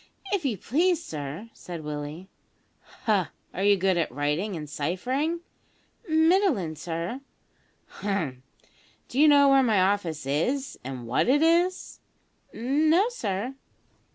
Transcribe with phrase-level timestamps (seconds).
[0.33, 2.27] "If you please, sir," said Willie.
[3.03, 3.29] "Ha!
[3.53, 5.41] are you good at writing and ciphering?"
[6.09, 7.21] "Middlin', sir."
[8.01, 8.41] "Hum!
[9.09, 11.99] D'you know where my office is, and what it is?"
[12.51, 13.53] "No, sir."